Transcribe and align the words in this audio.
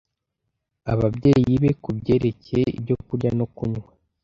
ababyeyi 0.93 1.53
be 1.61 1.71
ku 1.83 1.89
byerekeye 1.97 2.65
ibyo 2.79 2.95
kurya 3.07 3.31
no 3.37 3.45
kunywa 3.55 3.89